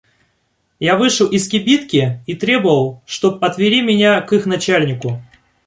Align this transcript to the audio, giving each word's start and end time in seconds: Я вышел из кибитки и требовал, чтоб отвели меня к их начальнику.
Я 0.79 0.97
вышел 0.97 1.27
из 1.27 1.47
кибитки 1.47 2.23
и 2.25 2.33
требовал, 2.33 3.03
чтоб 3.05 3.43
отвели 3.43 3.83
меня 3.83 4.19
к 4.21 4.33
их 4.33 4.47
начальнику. 4.47 5.21